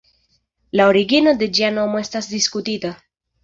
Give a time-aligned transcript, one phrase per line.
[0.79, 2.97] La origino de ĝia nomo estas diskutita.